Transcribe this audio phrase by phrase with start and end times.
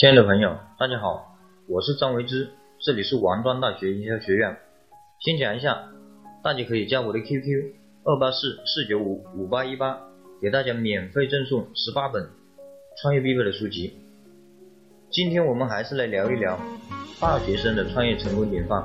[0.00, 1.36] 亲爱的朋友，大家好，
[1.68, 4.56] 我是张维之，这里是王庄大学营销学院。
[5.20, 5.90] 先讲一下，
[6.42, 7.74] 大家可以加我的 QQ
[8.04, 10.00] 二八四四九五五八一八，
[10.40, 12.26] 给大家免费赠送十八本
[13.02, 13.92] 创业必备的书籍。
[15.10, 16.58] 今天我们还是来聊一聊
[17.20, 18.82] 大学生的创业成功典范。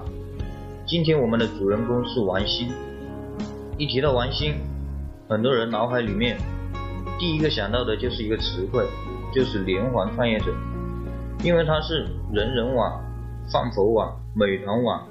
[0.86, 2.68] 今天我们的主人公是王兴。
[3.78, 4.56] 一提到王兴，
[5.30, 6.38] 很多人脑海里面
[7.18, 8.86] 第一个想到的就是一个词汇，
[9.34, 10.54] 就是连环创业者。
[11.46, 13.00] 因为他是人人网、
[13.54, 15.08] 饭否网、美团网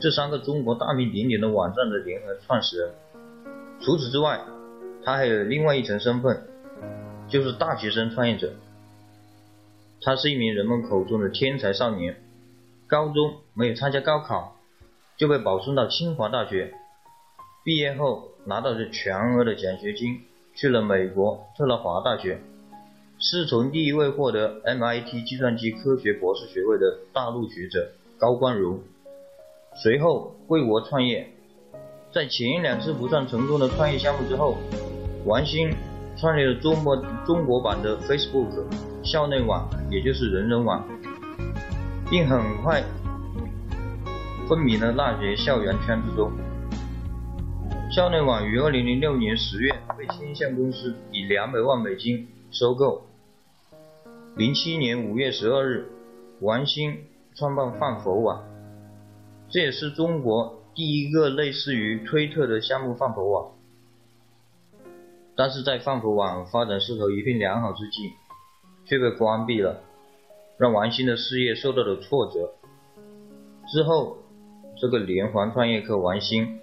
[0.00, 2.90] 这三个中国大名鼎鼎的网站的联合创始人。
[3.80, 4.40] 除此之外，
[5.04, 6.42] 他还有另外一层身份，
[7.28, 8.54] 就是大学生创业者。
[10.02, 12.16] 他是一名人们口中的天才少年，
[12.88, 14.56] 高中没有参加高考，
[15.16, 16.74] 就被保送到清华大学，
[17.62, 20.22] 毕业后拿到了全额的奖学金，
[20.56, 22.40] 去了美国特拉华大学。
[23.18, 28.78] 是从第一位获得 MIT 计算机科学博士学位的大陆学者高光荣，
[29.74, 31.32] 随后回国创业。
[32.12, 34.58] 在前两次不算成功的创业项目之后，
[35.24, 35.74] 王兴
[36.18, 38.48] 创立了中国中国版的 Facebook
[39.02, 40.86] 校内网，也就是人人网，
[42.10, 42.84] 并很快
[44.46, 46.30] 风靡了大学校园圈之中。
[47.90, 53.02] 校内网于2006年10月被天线公司以200万美金收购。
[54.34, 55.88] 零七年五月十二日，
[56.40, 57.04] 王兴
[57.34, 58.44] 创办饭否网，
[59.50, 63.52] 这也是中国第一个类似于推特的项目饭否网。
[65.36, 68.12] 但是在饭否网发展势头一片良好之际，
[68.86, 69.82] 却被关闭了，
[70.56, 72.54] 让王兴的事业受到了挫折。
[73.68, 74.16] 之后，
[74.80, 76.58] 这个连环创业客王兴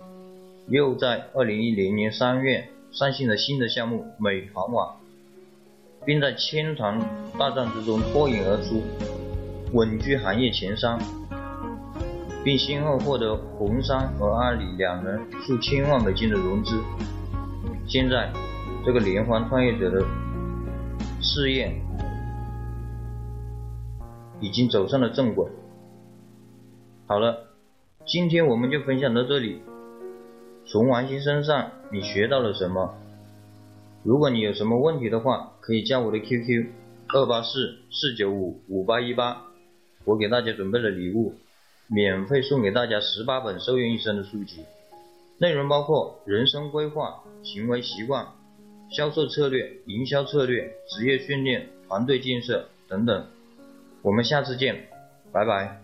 [0.67, 4.97] 又在二零一零年三月上线了新的项目美团网。
[6.05, 6.99] 并在千团
[7.37, 8.81] 大战之中脱颖而出，
[9.71, 10.99] 稳居行业前三，
[12.43, 16.81] 并先后获得红杉和阿里两人数千万美金的融资。
[17.87, 18.31] 现在，
[18.85, 20.05] 这个连环创业者的
[21.21, 21.73] 事业
[24.39, 25.47] 已经走上了正轨。
[27.07, 27.47] 好了，
[28.05, 29.61] 今天我们就分享到这里。
[30.65, 32.93] 从王鑫身上，你学到了什么？
[34.03, 36.67] 如果你有什么问题的话，可以加我的 QQ
[37.07, 39.45] 二八四四九五五八一八，
[40.03, 41.35] 我给大家准备了礼物，
[41.87, 44.65] 免费送给大家十八本受用一生的书籍，
[45.37, 48.27] 内容包括人生规划、行为习惯、
[48.91, 53.25] 销售策略、营销策略、职业训练、团队建设等等。
[54.01, 54.87] 我们下次见，
[55.31, 55.79] 拜拜。